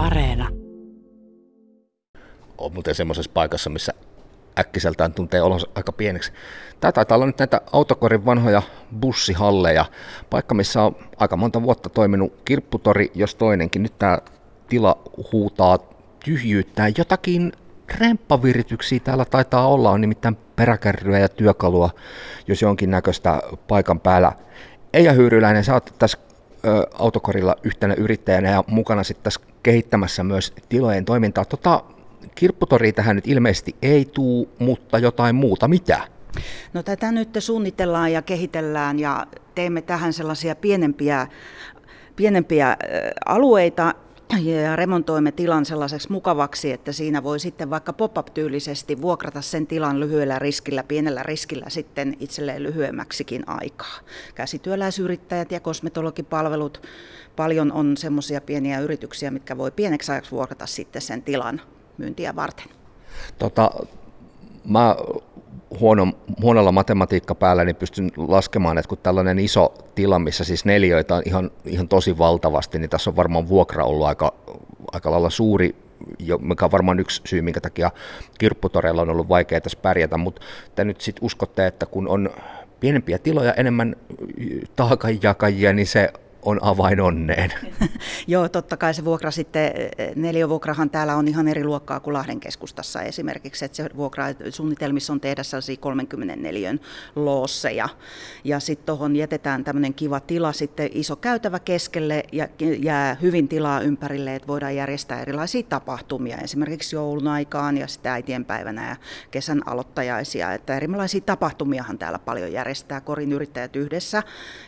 [0.00, 0.48] Areena.
[2.58, 3.92] On muuten semmoisessa paikassa, missä
[4.58, 6.32] äkkiseltään tuntee olonsa aika pieneksi.
[6.80, 8.62] Tämä taitaa olla nyt näitä autokorin vanhoja
[9.00, 9.84] bussihalleja,
[10.30, 13.82] paikka missä on aika monta vuotta toiminut kirpputori, jos toinenkin.
[13.82, 14.18] Nyt tämä
[14.68, 14.98] tila
[15.32, 15.78] huutaa
[16.24, 17.52] tyhjyyttää jotakin
[17.98, 21.90] remppavirityksiä täällä taitaa olla, on nimittäin peräkärryä ja työkalua,
[22.46, 24.32] jos jonkin näköistä paikan päällä.
[24.92, 26.18] Eija Hyyryläinen, sä oot tässä
[26.92, 31.44] autokorilla yhtenä yrittäjänä ja mukana sitten tässä kehittämässä myös tilojen toimintaa.
[31.44, 31.84] Tota,
[32.34, 35.68] kirpputori tähän nyt ilmeisesti ei tuu, mutta jotain muuta.
[35.68, 36.00] Mitä?
[36.72, 41.26] No tätä nyt suunnitellaan ja kehitellään ja teemme tähän sellaisia pienempiä,
[42.16, 42.76] pienempiä
[43.26, 43.94] alueita,
[44.38, 50.38] ja remontoimme tilan sellaiseksi mukavaksi, että siinä voi sitten vaikka pop-up-tyylisesti vuokrata sen tilan lyhyellä
[50.38, 53.98] riskillä, pienellä riskillä sitten itselleen lyhyemmäksikin aikaa.
[54.34, 56.82] Käsityöläisyrittäjät ja kosmetologipalvelut,
[57.36, 61.60] paljon on semmoisia pieniä yrityksiä, mitkä voi pieneksi ajaksi vuokrata sitten sen tilan
[61.98, 62.66] myyntiä varten.
[63.38, 63.70] Tota,
[64.64, 64.96] mä
[65.80, 71.14] huono, huonolla matematiikka päällä, niin pystyn laskemaan, että kun tällainen iso tila, missä siis neljöitä
[71.14, 74.34] on ihan, ihan tosi valtavasti, niin tässä on varmaan vuokra ollut aika,
[74.92, 75.76] aika lailla suuri,
[76.40, 77.90] mikä on varmaan yksi syy, minkä takia
[78.38, 80.42] kirpputoreilla on ollut vaikea tässä pärjätä, mutta
[80.74, 82.30] te nyt sitten uskotte, että kun on
[82.80, 83.96] pienempiä tiloja, enemmän
[84.76, 86.12] taakanjakajia, niin se
[86.42, 87.52] on avain onneen.
[88.26, 89.72] Joo, totta kai se vuokra sitten,
[90.16, 95.20] neliövuokrahan täällä on ihan eri luokkaa kuin Lahden keskustassa esimerkiksi, että se vuokra suunnitelmissa on
[95.20, 96.74] tehdä sellaisia 34
[97.16, 97.88] loosseja.
[98.44, 103.80] Ja sitten tuohon jätetään tämmöinen kiva tila, sitten iso käytävä keskelle ja jää hyvin tilaa
[103.80, 108.96] ympärille, että voidaan järjestää erilaisia tapahtumia, esimerkiksi joulun aikaan ja sitten äitienpäivänä ja
[109.30, 110.52] kesän aloittajaisia.
[110.52, 114.22] Että erilaisia tapahtumiahan täällä paljon järjestää korin yrittäjät yhdessä,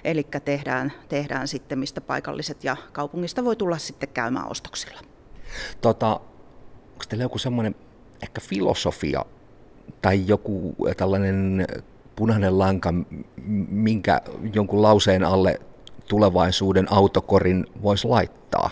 [0.05, 5.01] eli tehdään, tehdään sitten sitten, mistä paikalliset ja kaupungista voi tulla sitten käymään ostoksilla.
[5.81, 6.11] Tota,
[6.93, 7.75] onko teillä joku semmoinen
[8.23, 9.25] ehkä filosofia
[10.03, 11.67] tai joku tällainen
[12.17, 12.95] punainen lanka,
[13.69, 14.21] minkä
[14.55, 15.61] jonkun lauseen alle
[16.09, 18.71] tulevaisuuden autokorin voisi laittaa?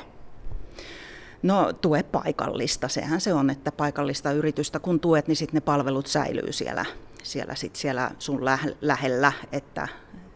[1.42, 6.06] No tue paikallista, sehän se on, että paikallista yritystä kun tuet, niin sitten ne palvelut
[6.06, 6.84] säilyy siellä,
[7.22, 8.44] siellä, sit siellä sun
[8.80, 9.88] lähellä, että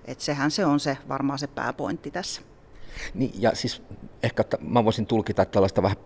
[0.05, 2.43] et sehän se on se varmaan se pääpointti tässä.
[3.15, 3.83] Niin, ja siis
[4.23, 5.97] ehkä että mä voisin tulkita tällaista vähän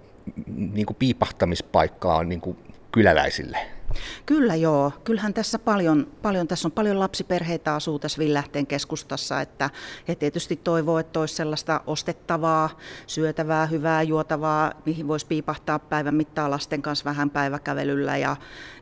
[0.47, 2.59] niin kuin piipahtamispaikkaa niin kuin
[2.93, 3.78] kyläläisille.
[4.27, 4.93] Kyllä joo.
[5.05, 9.71] Kyllähän tässä paljon, paljon, tässä on paljon lapsiperheitä asuu tässä Villähteen keskustassa, että
[10.09, 12.71] he tietysti toivoo, että olisi sellaista ostettavaa,
[13.07, 18.37] syötävää, hyvää, juotavaa, mihin voisi piipahtaa päivän mittaan lasten kanssa vähän päiväkävelyllä ja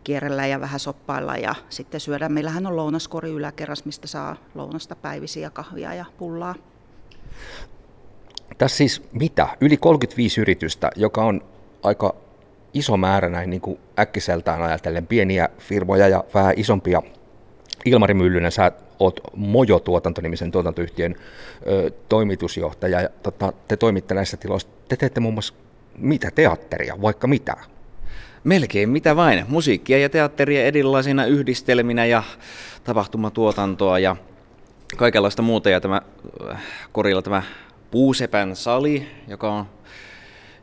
[0.04, 2.28] kierrellä ja vähän soppailla ja sitten syödä.
[2.28, 6.54] Meillähän on lounaskori yläkerras, mistä saa lounasta päivisiä kahvia ja pullaa.
[8.58, 9.48] Tässä siis mitä?
[9.60, 11.40] Yli 35 yritystä, joka on
[11.82, 12.14] aika
[12.75, 17.03] iso määrä näin niin kuin äkkiseltään ajatellen pieniä firmoja ja vähän isompia.
[17.84, 21.15] Ilmari Myllynen, sä oot Mojo Tuotantonimisen tuotantoyhtiön
[21.66, 24.69] ö, toimitusjohtaja ja tota, te toimitte näissä tiloissa.
[24.88, 25.54] Te teette muun muassa
[25.99, 27.56] mitä teatteria, vaikka mitä?
[28.44, 29.44] Melkein mitä vain.
[29.48, 32.22] Musiikkia ja teatteria erilaisina yhdistelminä ja
[32.84, 34.16] tapahtumatuotantoa ja
[34.97, 35.71] kaikenlaista muuta.
[35.71, 36.03] Ja tämä
[36.93, 37.43] korilla tämä
[37.91, 39.66] Puusepän sali, joka on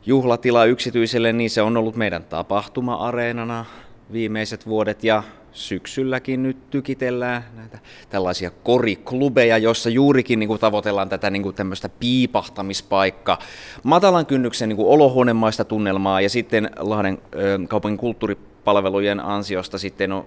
[0.06, 3.64] juhlatila yksityiselle, niin se on ollut meidän tapahtuma-areenana
[4.12, 5.22] viimeiset vuodet ja
[5.52, 7.78] syksylläkin nyt tykitellään näitä
[8.10, 13.38] tällaisia koriklubeja, joissa juurikin niin kuin tavoitellaan tätä niin kuin tämmöistä piipahtamispaikka,
[13.82, 20.24] matalan kynnyksen niin kuin olohuonemaista tunnelmaa ja sitten Lahden ö, kaupungin kulttuuripalvelujen ansiosta sitten on,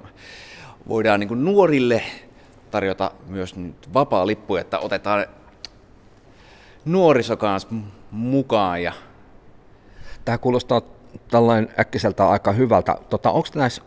[0.90, 2.04] voidaan niin kuin nuorille
[2.72, 5.26] tarjota myös nyt vapaa lippu, että otetaan
[6.86, 7.70] nuoriso kanssa
[8.12, 8.84] mukaan.
[8.84, 8.94] Ja...
[10.28, 10.82] Tämä kuulostaa
[11.32, 12.98] tällainen äkkiseltä aika hyvältä.
[13.10, 13.82] Tota, onko näissä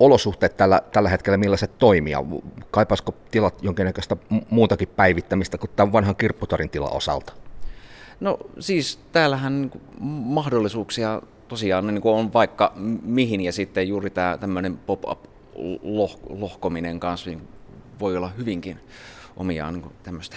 [0.00, 2.24] olosuhteet tällä, tällä hetkellä millaiset toimia?
[2.70, 4.16] Kaipaisiko tilat jonkinnäköistä
[4.50, 7.32] muutakin päivittämistä kuin tämän vanhan kirpputorin tila osalta?
[8.20, 9.80] No siis täällähän niinku
[10.24, 12.72] mahdollisuuksia tosiaan niin on vaikka
[13.02, 15.24] mihin ja sitten juuri tämä tämmöinen pop-up
[16.28, 17.48] lohkominen kanssa niin
[18.00, 18.80] voi olla hyvinkin
[19.36, 20.36] omiaan niin tämmöistä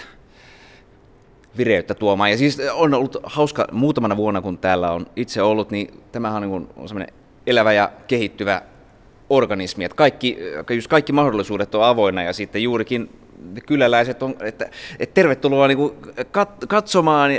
[1.56, 2.30] vireyttä tuomaan.
[2.30, 6.50] Ja siis on ollut hauska muutamana vuonna, kun täällä on itse ollut, niin tämähän on,
[6.50, 7.14] niin on semmoinen
[7.46, 8.62] elävä ja kehittyvä
[9.30, 10.38] organismi, että kaikki,
[10.74, 13.10] just kaikki mahdollisuudet on avoinna ja sitten juurikin
[13.66, 15.92] kyläläiset on, että, että tervetuloa niin kuin
[16.30, 17.30] kat, katsomaan,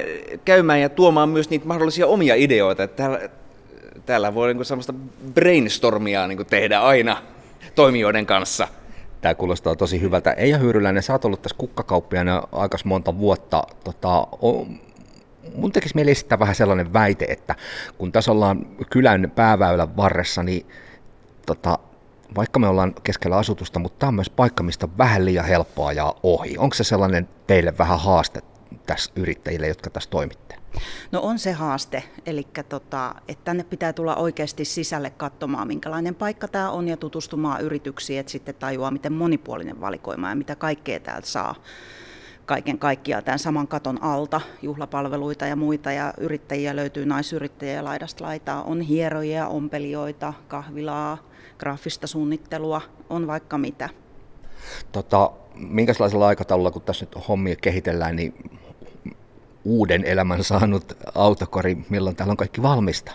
[0.45, 2.83] käymään ja tuomaan myös niitä mahdollisia omia ideoita.
[2.83, 3.29] Että täällä,
[4.05, 4.93] täällä voi niin kuin sellaista
[5.33, 7.17] brainstormia niin kuin tehdä aina
[7.75, 8.67] toimijoiden kanssa.
[9.21, 10.31] Tämä kuulostaa tosi hyvältä.
[10.31, 13.63] Eija Hyyryläinen, sä oot ollut tässä kukkakauppiaana aika monta vuotta.
[13.83, 14.27] Tota,
[15.55, 17.55] mun tekisi mieli esittää vähän sellainen väite, että
[17.97, 20.65] kun tässä ollaan kylän pääväylän varressa, niin
[21.45, 21.79] tota,
[22.35, 25.87] vaikka me ollaan keskellä asutusta, mutta tämä on myös paikka, mistä on vähän liian helppoa
[25.87, 26.57] ajaa ohi.
[26.57, 28.41] Onko se sellainen teille vähän haaste
[28.85, 30.55] tässä yrittäjille, jotka tässä toimitte?
[31.11, 36.47] No on se haaste, eli tota, että tänne pitää tulla oikeasti sisälle katsomaan, minkälainen paikka
[36.47, 41.27] tämä on ja tutustumaan yrityksiin, että sitten tajuaa, miten monipuolinen valikoima ja mitä kaikkea täältä
[41.27, 41.55] saa
[42.45, 48.63] kaiken kaikkiaan tämän saman katon alta, juhlapalveluita ja muita, ja yrittäjiä löytyy naisyrittäjiä laidasta laitaa,
[48.63, 51.17] on hierojia, ompelijoita, kahvilaa,
[51.57, 53.89] graafista suunnittelua, on vaikka mitä.
[54.91, 58.59] Tota, minkälaisella aikataululla, kun tässä nyt hommia kehitellään, niin
[59.65, 63.11] uuden elämän saanut autokori, milloin täällä on kaikki valmista?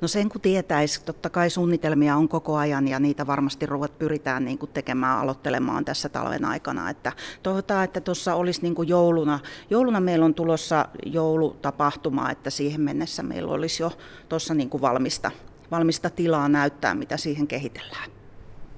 [0.00, 4.44] No sen kun tietäisi, totta kai suunnitelmia on koko ajan ja niitä varmasti ruvat pyritään
[4.44, 6.90] niin kuin tekemään, aloittelemaan tässä talven aikana.
[6.90, 7.12] Että
[7.42, 9.38] toivotaan, että tuossa olisi niin kuin jouluna.
[9.70, 13.92] Jouluna meillä on tulossa joulutapahtuma, että siihen mennessä meillä olisi jo
[14.28, 15.30] tuossa niin kuin valmista,
[15.70, 18.10] valmista tilaa näyttää, mitä siihen kehitellään.